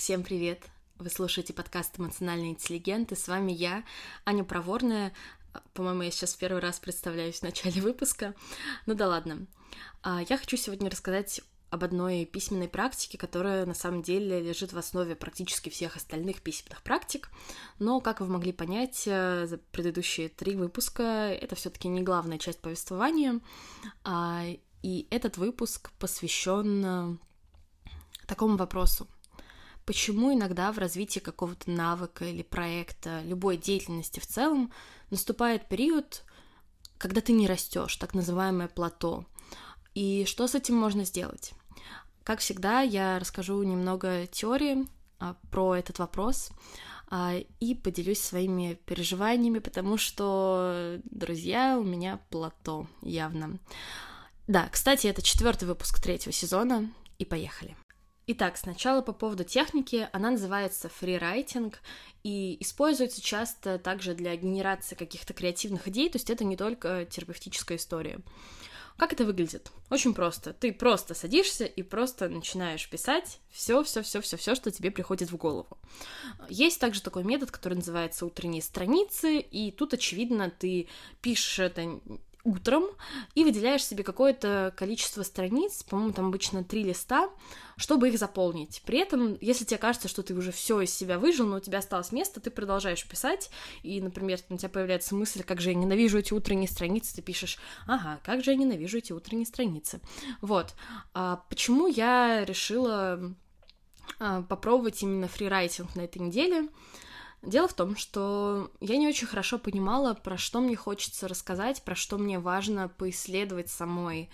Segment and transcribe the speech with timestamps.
[0.00, 0.62] Всем привет!
[0.96, 3.84] Вы слушаете подкаст «Эмоциональный интеллигент», и с вами я,
[4.24, 5.12] Аня Проворная.
[5.74, 8.34] По-моему, я сейчас первый раз представляюсь в начале выпуска.
[8.86, 9.46] Ну да ладно.
[10.02, 14.78] А, я хочу сегодня рассказать об одной письменной практике, которая на самом деле лежит в
[14.78, 17.28] основе практически всех остальных письменных практик.
[17.78, 22.60] Но, как вы могли понять, э, за предыдущие три выпуска это все-таки не главная часть
[22.62, 23.38] повествования.
[24.04, 24.46] А,
[24.82, 27.16] и этот выпуск посвящен э,
[28.26, 29.06] такому вопросу
[29.90, 34.72] почему иногда в развитии какого-то навыка или проекта, любой деятельности в целом,
[35.10, 36.22] наступает период,
[36.96, 39.24] когда ты не растешь, так называемое плато.
[39.96, 41.54] И что с этим можно сделать?
[42.22, 44.86] Как всегда, я расскажу немного теории
[45.18, 46.52] а, про этот вопрос
[47.08, 53.58] а, и поделюсь своими переживаниями, потому что, друзья, у меня плато явно.
[54.46, 57.74] Да, кстати, это четвертый выпуск третьего сезона, и поехали.
[58.32, 60.08] Итак, сначала по поводу техники.
[60.12, 61.80] Она называется фрирайтинг
[62.22, 67.76] и используется часто также для генерации каких-то креативных идей, то есть это не только терапевтическая
[67.76, 68.20] история.
[68.96, 69.72] Как это выглядит?
[69.90, 70.52] Очень просто.
[70.52, 75.32] Ты просто садишься и просто начинаешь писать все, все, все, все, все, что тебе приходит
[75.32, 75.76] в голову.
[76.48, 80.86] Есть также такой метод, который называется утренние страницы, и тут, очевидно, ты
[81.20, 81.98] пишешь это
[82.44, 82.84] утром
[83.34, 87.30] и выделяешь себе какое-то количество страниц, по-моему, там обычно три листа,
[87.76, 88.82] чтобы их заполнить.
[88.84, 91.78] При этом, если тебе кажется, что ты уже все из себя выжил, но у тебя
[91.78, 93.50] осталось место, ты продолжаешь писать,
[93.82, 97.58] и, например, у тебя появляется мысль, как же я ненавижу эти утренние страницы, ты пишешь,
[97.86, 100.00] ага, как же я ненавижу эти утренние страницы.
[100.40, 100.74] Вот.
[101.14, 103.34] А почему я решила
[104.18, 106.68] а, попробовать именно фрирайтинг на этой неделе?
[107.42, 111.94] Дело в том, что я не очень хорошо понимала, про что мне хочется рассказать, про
[111.94, 114.28] что мне важно поисследовать самой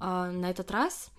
[0.00, 1.10] э, на этот раз.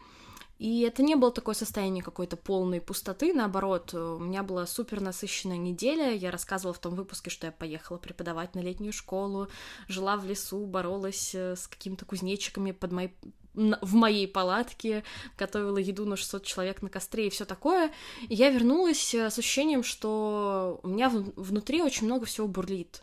[0.57, 5.55] И это не было такое состояние какой-то полной пустоты, наоборот, у меня была супер насыщенная
[5.55, 9.47] неделя, я рассказывала в том выпуске, что я поехала преподавать на летнюю школу,
[9.87, 13.15] жила в лесу, боролась э, с какими-то кузнечиками под моей
[13.53, 15.03] в моей палатке,
[15.37, 17.91] готовила еду на 600 человек на костре и все такое.
[18.27, 23.01] И я вернулась э, с ощущением, что у меня внутри очень много всего бурлит.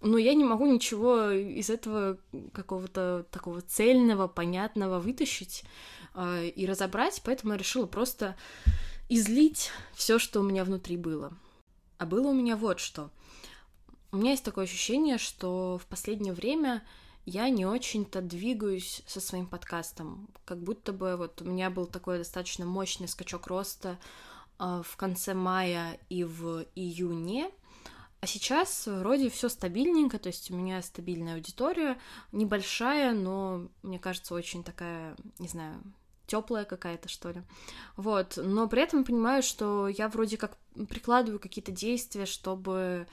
[0.00, 2.18] Но я не могу ничего из этого
[2.52, 5.64] какого-то такого цельного, понятного вытащить
[6.14, 8.36] э, и разобрать, поэтому я решила просто
[9.08, 11.32] излить все, что у меня внутри было.
[11.98, 13.10] А было у меня вот что.
[14.12, 16.82] У меня есть такое ощущение, что в последнее время
[17.28, 20.28] я не очень-то двигаюсь со своим подкастом.
[20.44, 23.98] Как будто бы вот у меня был такой достаточно мощный скачок роста
[24.58, 27.50] э, в конце мая и в июне.
[28.20, 31.98] А сейчас вроде все стабильненько, то есть у меня стабильная аудитория,
[32.32, 35.80] небольшая, но мне кажется очень такая, не знаю,
[36.26, 37.42] теплая какая-то, что ли.
[37.96, 38.38] Вот.
[38.42, 40.56] Но при этом понимаю, что я вроде как
[40.88, 43.06] прикладываю какие-то действия, чтобы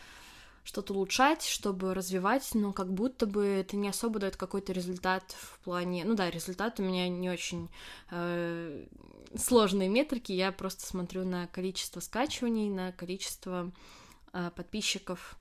[0.65, 5.59] что-то улучшать, чтобы развивать, но как будто бы это не особо дает какой-то результат в
[5.59, 6.03] плане...
[6.03, 7.69] Ну да, результат у меня не очень
[8.09, 8.85] э,
[9.37, 13.71] сложные метрики, я просто смотрю на количество скачиваний, на количество
[14.33, 15.37] э, подписчиков.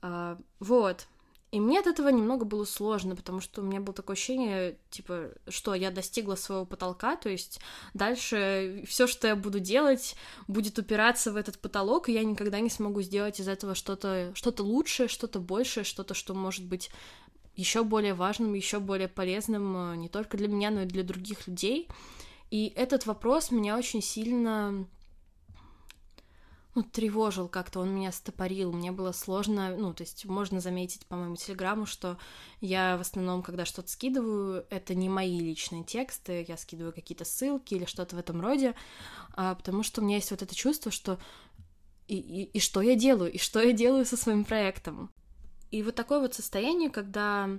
[0.00, 1.06] Э, вот.
[1.52, 5.32] И мне от этого немного было сложно, потому что у меня было такое ощущение, типа,
[5.48, 7.60] что я достигла своего потолка, то есть
[7.92, 10.16] дальше все, что я буду делать,
[10.48, 14.54] будет упираться в этот потолок, и я никогда не смогу сделать из этого что-то что
[14.62, 16.90] лучшее, что-то большее, что-то, что может быть
[17.54, 21.46] еще более важным, еще более полезным э, не только для меня, но и для других
[21.46, 21.86] людей.
[22.50, 24.86] И этот вопрос меня очень сильно
[26.74, 31.16] ну, тревожил как-то, он меня стопорил, мне было сложно, ну, то есть можно заметить по
[31.16, 32.18] моему телеграмму, что
[32.60, 37.74] я в основном, когда что-то скидываю, это не мои личные тексты, я скидываю какие-то ссылки
[37.74, 38.74] или что-то в этом роде,
[39.34, 41.18] а, потому что у меня есть вот это чувство, что
[42.08, 45.10] и, и, и что я делаю, и что я делаю со своим проектом.
[45.70, 47.50] И вот такое вот состояние, когда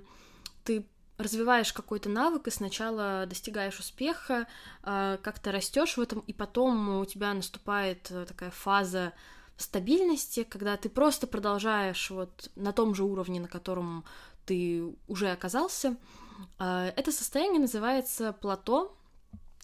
[0.64, 4.46] ты развиваешь какой-то навык и сначала достигаешь успеха,
[4.82, 9.12] а, как-то растешь в этом, и потом у тебя наступает э, такая фаза
[9.56, 14.04] стабильности, когда ты просто продолжаешь вот на том же уровне, на котором
[14.44, 15.96] ты уже оказался.
[16.58, 18.96] А, это состояние называется плато.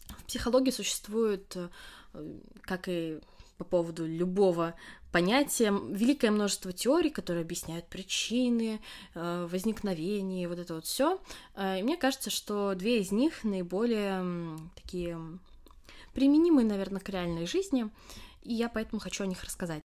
[0.08, 1.68] В психологии существует, э,
[2.62, 3.20] как и
[3.60, 4.74] по поводу любого
[5.12, 8.80] понятия, великое множество теорий, которые объясняют причины,
[9.14, 11.20] э, возникновение, вот это вот все.
[11.54, 15.18] Э, и мне кажется, что две из них наиболее такие
[16.14, 17.90] применимые, наверное, к реальной жизни,
[18.42, 19.82] и я поэтому хочу о них рассказать.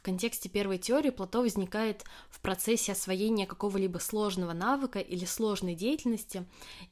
[0.00, 6.46] В контексте первой теории плато возникает в процессе освоения какого-либо сложного навыка или сложной деятельности.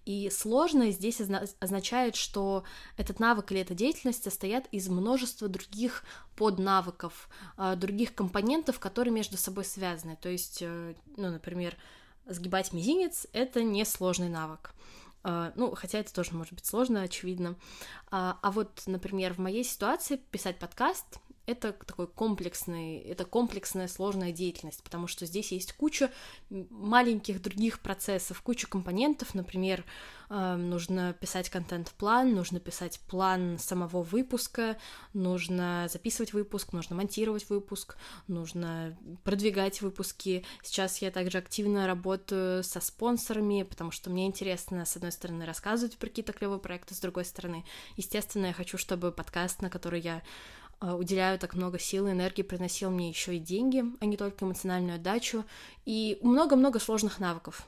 [0.04, 1.18] И сложное здесь
[1.58, 2.64] означает, что
[2.98, 6.04] этот навык или эта деятельность состоят из множества других
[6.36, 10.18] поднавыков, а, других компонентов, которые между собой связаны.
[10.20, 11.78] То есть, э, ну, например,
[12.26, 14.74] сгибать мизинец— это не сложный навык.
[15.22, 17.56] А, ну, хотя это тоже может быть сложно, очевидно.
[18.10, 24.32] А, а вот, например, в моей ситуации писать подкаст это такой комплексный, это комплексная сложная
[24.32, 26.10] деятельность, потому что здесь есть куча
[26.50, 29.82] маленьких других процессов, куча компонентов, например,
[30.28, 34.76] э, нужно писать контент-план, нужно писать план самого выпуска,
[35.14, 37.96] нужно записывать выпуск, нужно монтировать выпуск,
[38.26, 40.44] нужно продвигать выпуски.
[40.62, 45.96] Сейчас я также активно работаю со спонсорами, потому что мне интересно, с одной стороны, рассказывать
[45.96, 47.64] про какие-то клевые проекты, с другой стороны,
[47.96, 50.22] естественно, я хочу, чтобы подкаст, на который я
[50.80, 54.96] уделяю так много сил и энергии, приносил мне еще и деньги, а не только эмоциональную
[54.96, 55.44] отдачу,
[55.84, 57.66] и много-много сложных навыков.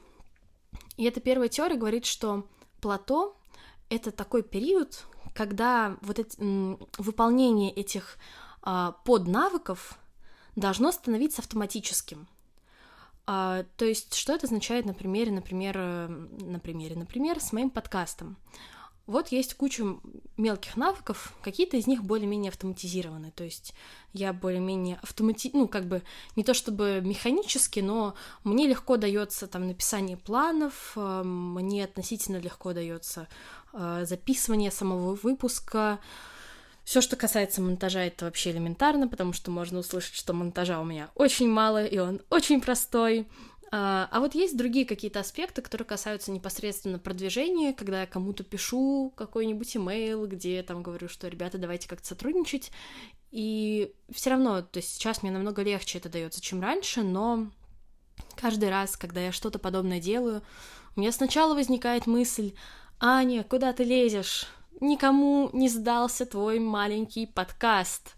[0.96, 2.46] И эта первая теория говорит, что
[2.80, 3.36] плато—
[3.88, 5.04] это такой период,
[5.34, 6.36] когда вот эти,
[7.00, 8.18] выполнение этих
[8.62, 9.98] а, поднавыков
[10.56, 12.28] должно становиться автоматическим.
[13.26, 17.70] А, то есть, что это означает на примере, например, э, на примере, например, с моим
[17.70, 18.36] подкастом.
[19.10, 19.84] Вот есть куча
[20.36, 23.74] мелких навыков, какие-то из них более-менее автоматизированы, то есть
[24.12, 25.50] я более-менее автомати...
[25.52, 26.02] ну, как бы
[26.36, 28.14] не то чтобы механически, но
[28.44, 33.26] мне легко дается там написание планов, э, мне относительно легко дается
[33.72, 35.98] э, записывание самого выпуска,
[36.84, 41.10] все, что касается монтажа, это вообще элементарно, потому что можно услышать, что монтажа у меня
[41.16, 43.26] очень мало, и он очень простой.
[43.72, 49.12] А, а вот есть другие какие-то аспекты, которые касаются непосредственно продвижения, когда я кому-то пишу
[49.16, 52.72] какой-нибудь имейл, где я там говорю, что ребята, давайте как-то сотрудничать.
[53.30, 57.46] И все равно, то есть сейчас мне намного легче это дается, чем раньше, но
[58.34, 60.42] каждый раз, когда я что-то подобное делаю,
[60.96, 62.54] у меня сначала возникает мысль,
[62.98, 64.46] Аня, куда ты лезешь?
[64.80, 68.16] Никому не сдался твой маленький подкаст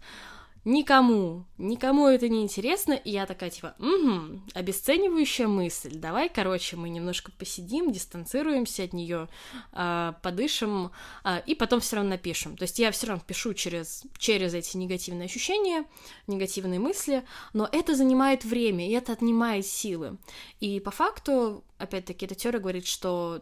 [0.65, 6.89] никому, никому это не интересно, и я такая, типа, угу, обесценивающая мысль, давай, короче, мы
[6.89, 9.27] немножко посидим, дистанцируемся от нее,
[9.73, 10.91] э, подышим,
[11.23, 12.55] э, и потом все равно напишем.
[12.55, 15.85] То есть я все равно пишу через, через эти негативные ощущения,
[16.27, 17.23] негативные мысли,
[17.53, 20.17] но это занимает время, и это отнимает силы.
[20.59, 23.41] И по факту, опять-таки, эта теория говорит, что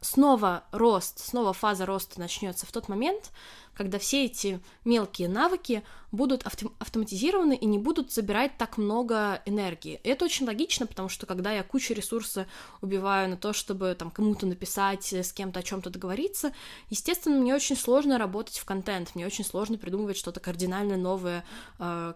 [0.00, 3.30] снова рост, снова фаза роста начнется в тот момент,
[3.74, 10.00] когда все эти мелкие навыки будут авто- автоматизированы и не будут забирать так много энергии.
[10.04, 12.46] И это очень логично, потому что когда я кучу ресурса
[12.82, 16.52] убиваю на то, чтобы там кому-то написать, с кем-то о чем-то договориться,
[16.90, 21.44] естественно, мне очень сложно работать в контент, мне очень сложно придумывать что-то кардинально новое,
[21.78, 22.14] э,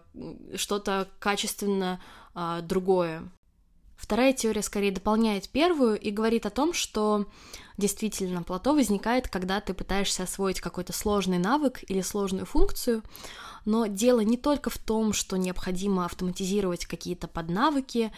[0.55, 1.99] что-то качественно
[2.35, 3.29] э, другое.
[3.97, 7.25] Вторая теория скорее дополняет первую и говорит о том, что
[7.77, 13.03] действительно плато возникает, когда ты пытаешься освоить какой-то сложный навык или сложную функцию,
[13.65, 18.11] но дело не только в том, что необходимо автоматизировать какие-то поднавыки,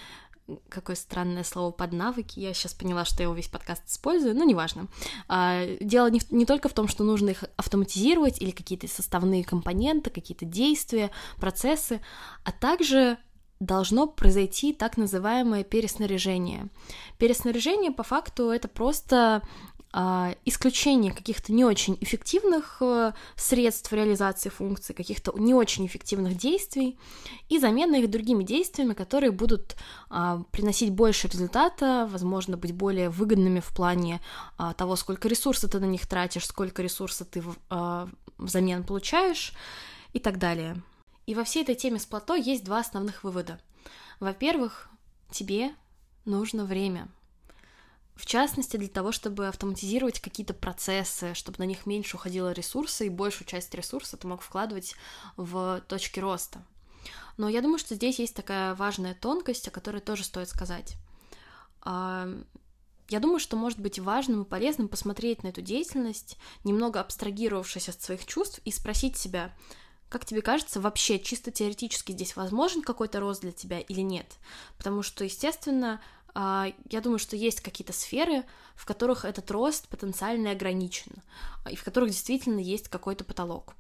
[0.70, 4.88] какое странное слово поднавыки, я сейчас поняла, что я его весь подкаст использую, но неважно.
[5.28, 9.44] А, дело не, в, не только в том, что нужно их автоматизировать или какие-то составные
[9.44, 12.02] компоненты, какие-то действия, процессы,
[12.44, 13.18] а также
[13.60, 16.68] должно произойти так называемое переснаряжение.
[17.18, 19.42] Переснаряжение по факту это просто
[19.94, 26.98] э, исключение каких-то не очень эффективных э, средств реализации функций, каких-то не очень эффективных действий
[27.50, 29.76] и замена их другими действиями, которые будут
[30.10, 34.22] э, приносить больше результата, возможно, быть более выгодными в плане
[34.58, 37.44] э, того, сколько ресурса ты на них тратишь, сколько ресурса ты
[38.38, 39.54] взамен получаешь
[40.14, 40.82] и так далее.
[41.30, 43.62] И во всей этой теме с плато есть два основных вывода.
[44.20, 44.90] Во-первых,
[45.30, 45.76] тебе
[46.26, 47.08] нужно время.
[48.16, 53.10] В частности, для того, чтобы автоматизировать какие-то процессы, чтобы на них меньше уходило ресурса, и
[53.10, 54.96] большую часть ресурса ты мог вкладывать
[55.38, 56.66] в точки роста.
[57.38, 60.96] Но я думаю, что здесь есть такая важная тонкость, о которой тоже стоит сказать.
[61.84, 62.28] А,
[63.08, 68.02] я думаю, что может быть важным и полезным посмотреть на эту деятельность, немного абстрагировавшись от
[68.02, 69.54] своих чувств, и спросить себя,
[70.10, 74.38] как тебе кажется, вообще чисто теоретически здесь возможен какой-то рост для тебя или нет?
[74.78, 76.02] Потому что, естественно,
[76.34, 78.44] а, я думаю, что есть какие-то сферы,
[78.76, 81.12] в которых этот рост потенциально ограничен,
[81.70, 83.76] и в которых действительно есть какой-то потолок.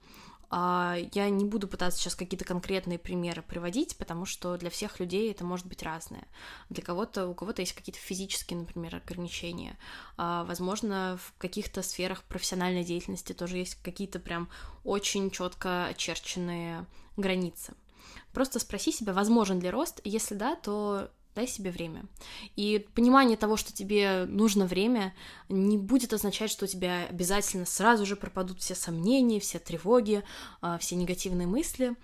[0.51, 5.31] А, я не буду пытаться сейчас какие-то конкретные примеры приводить, потому что для всех людей
[5.31, 6.27] это может быть разное.
[6.69, 9.77] Для кого-то, у кого-то есть какие-то физические, например, ограничения.
[10.17, 14.49] А, возможно, в каких-то сферах профессиональной деятельности тоже есть какие-то прям
[14.83, 17.73] очень четко очерченные границы.
[18.33, 22.03] Просто спроси себя, возможен ли рост, если да, то дай себе время.
[22.58, 25.13] И понимание того, что тебе нужно время,
[25.48, 30.22] не будет означать, что у тебя обязательно сразу же пропадут все сомнения, все тревоги,
[30.62, 31.96] а, все негативные мысли.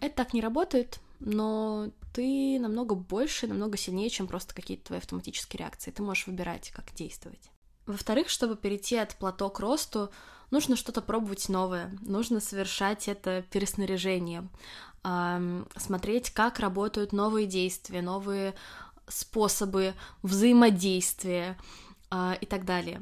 [0.00, 5.60] Это так не работает, но ты намного больше, намного сильнее, чем просто какие-то твои автоматические
[5.60, 5.90] реакции.
[5.90, 7.50] Ты можешь выбирать, как действовать.
[7.88, 10.10] Во-вторых, чтобы перейти от плато к росту,
[10.50, 14.46] нужно что-то пробовать новое, нужно совершать это переснаряжение,
[15.76, 18.54] смотреть, как работают новые действия, новые
[19.06, 21.56] способы взаимодействия
[22.10, 23.00] а, и так далее.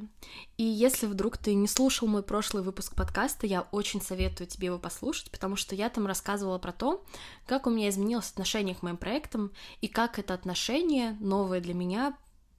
[0.57, 4.79] И если вдруг ты не слушал мой прошлый выпуск подкаста, я очень советую тебе его
[4.79, 7.05] послушать, потому что я там рассказывала про то,
[7.47, 9.51] как у меня изменилось отношение к моим проектам
[9.81, 12.17] и как это отношение новое для меня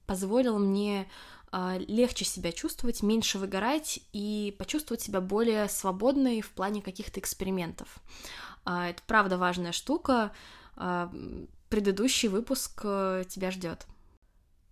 [0.08, 1.08] позволило мне
[1.52, 8.00] легче себя чувствовать, меньше выгорать и почувствовать себя более свободной в плане каких-то экспериментов.
[8.66, 10.34] А, это правда важная штука.
[10.76, 11.12] А,
[11.70, 13.86] предыдущий выпуск э, тебя ждет.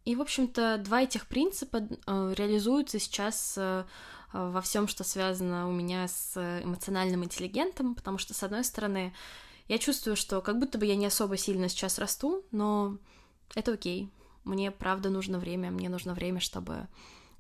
[0.06, 3.86] И, в общем-то, два этих принципа э, реализуются сейчас э,
[4.34, 9.14] во всем, что связано у меня с эмоциональным интеллигентом, потому что, с одной стороны,
[9.68, 12.98] я чувствую, что как будто бы я не особо сильно сейчас расту, но
[13.56, 14.12] это окей.
[14.46, 16.88] Мне правда нужно время, мне нужно время, чтобы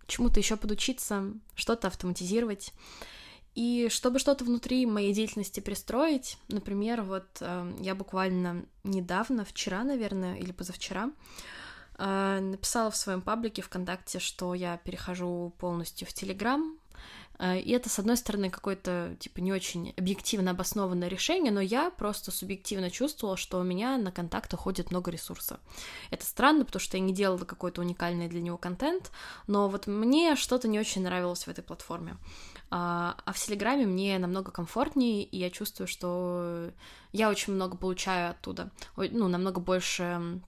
[0.07, 2.73] чему-то еще подучиться, что-то автоматизировать.
[3.53, 10.35] И чтобы что-то внутри моей деятельности пристроить, например, вот э, я буквально недавно, вчера, наверное,
[10.35, 11.09] или позавчера,
[11.97, 16.77] э, написала в своем паблике ВКонтакте, что я перехожу полностью в Телеграм,
[17.39, 22.31] и это, с одной стороны, какое-то, типа, не очень объективно обоснованное решение, но я просто
[22.31, 25.59] субъективно чувствовала, что у меня на контакт уходит много ресурса.
[26.11, 29.11] Это странно, потому что я не делала какой-то уникальный для него контент,
[29.47, 32.17] но вот мне что-то не очень нравилось в этой платформе.
[32.71, 36.71] А, а в Телеграме мне намного комфортнее, и я чувствую, что
[37.11, 38.71] я очень много получаю оттуда.
[38.95, 40.41] Ну, намного больше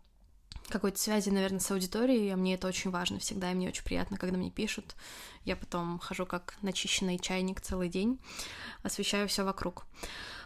[0.69, 4.17] какой-то связи, наверное, с аудиторией, а мне это очень важно всегда, и мне очень приятно,
[4.17, 4.95] когда мне пишут.
[5.45, 8.19] Я потом хожу как начищенный чайник целый день,
[8.83, 9.85] освещаю все вокруг.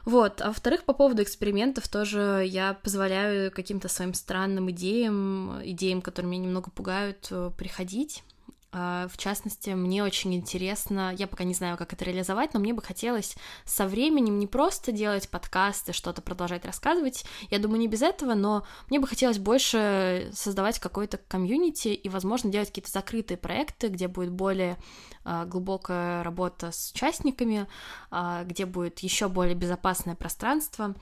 [0.05, 6.31] Вот, а во-вторых, по поводу экспериментов тоже я позволяю каким-то своим странным идеям, идеям, которые
[6.31, 8.23] меня немного пугают, э, приходить
[8.71, 12.81] в частности, мне очень интересно, я пока не знаю, как это реализовать, но мне бы
[12.81, 13.35] хотелось
[13.65, 18.65] со временем не просто делать подкасты, что-то продолжать рассказывать, я думаю, не без этого, но
[18.89, 24.31] мне бы хотелось больше создавать какой-то комьюнити и, возможно, делать какие-то закрытые проекты, где будет
[24.31, 24.77] более
[25.23, 27.67] а, глубокая работа с участниками,
[28.09, 30.95] а, где будет еще более безопасное пространство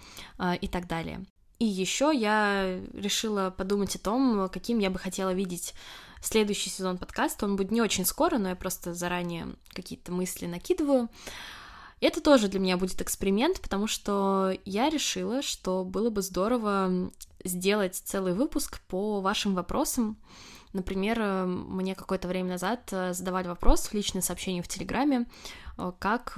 [0.62, 1.26] и так далее.
[1.60, 5.74] И еще я решила подумать о том, каким я бы хотела видеть
[6.22, 7.46] следующий сезон подкаста.
[7.46, 11.10] Он будет не очень скоро, но я просто заранее какие-то мысли накидываю.
[12.02, 17.12] Это тоже для меня будет эксперимент, потому что я решила, что было бы здорово
[17.44, 20.18] сделать целый выпуск по вашим вопросам.
[20.72, 25.26] Например, мне какое-то время назад задавали вопрос в личное сообщение в Телеграме,
[26.00, 26.38] как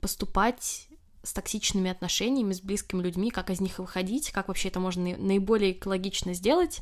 [0.00, 0.88] поступать
[1.22, 5.72] с токсичными отношениями, с близкими людьми, как из них выходить, как вообще это можно наиболее
[5.72, 6.80] экологично сделать.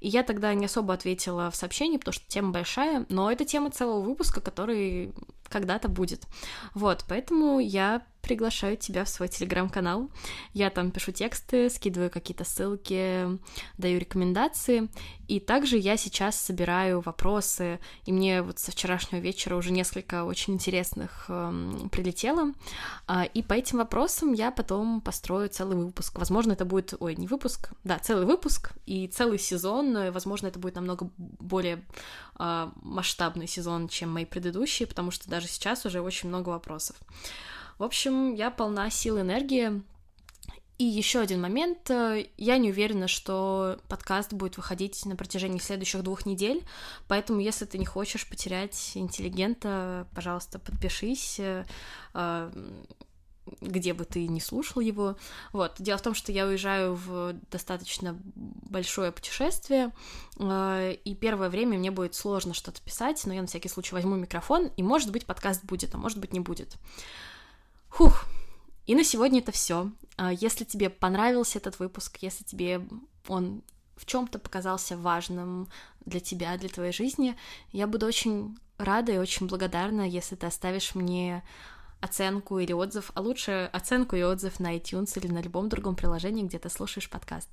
[0.00, 3.70] И я тогда не особо ответила в сообщении, потому что тема большая, но это тема
[3.70, 5.12] целого выпуска, который
[5.48, 6.26] когда-то будет.
[6.74, 10.10] Вот, поэтому я приглашаю тебя в свой телеграм-канал.
[10.52, 13.38] Я там пишу тексты, скидываю какие-то ссылки,
[13.78, 14.88] даю рекомендации.
[15.28, 20.54] И также я сейчас собираю вопросы, и мне вот со вчерашнего вечера уже несколько очень
[20.54, 22.52] интересных э, прилетело.
[23.06, 26.18] А, и по этим вопросам я потом построю целый выпуск.
[26.18, 30.10] Возможно, это будет, ой, не выпуск, да, целый выпуск и целый сезон.
[30.12, 31.84] Возможно, это будет намного более
[32.38, 36.96] э, масштабный сезон, чем мои предыдущие, потому что даже сейчас уже очень много вопросов.
[37.76, 39.82] В общем, я полна сил и энергии.
[40.78, 41.90] И еще один момент.
[41.90, 46.62] Я не уверена, что подкаст будет выходить на протяжении следующих двух недель,
[47.06, 51.64] поэтому если ты не хочешь потерять интеллигента, пожалуйста, подпишись э,
[53.60, 55.16] где бы ты не слушал его.
[55.52, 55.74] Вот.
[55.78, 59.92] Дело в том, что я уезжаю в достаточно большое путешествие,
[60.38, 64.16] э, и первое время мне будет сложно что-то писать, но я на всякий случай возьму
[64.16, 66.76] микрофон, и, может быть, подкаст будет, а может быть, не будет.
[67.88, 68.26] Хух,
[68.86, 69.90] и на сегодня это все.
[70.16, 72.86] А, если тебе понравился этот выпуск, если тебе
[73.28, 73.62] он
[73.96, 75.68] в чем-то показался важным
[76.04, 77.36] для тебя, для твоей жизни,
[77.72, 81.42] я буду очень рада и очень благодарна, если ты оставишь мне
[82.06, 86.44] оценку или отзыв, а лучше оценку и отзыв на iTunes или на любом другом приложении,
[86.44, 87.50] где ты слушаешь подкаст.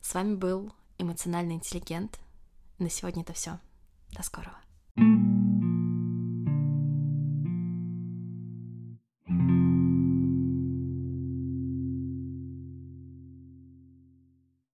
[0.00, 2.18] С вами был эмоциональный интеллигент.
[2.78, 3.58] На сегодня это все.
[4.12, 4.56] До скорого.
[4.96, 5.69] thank you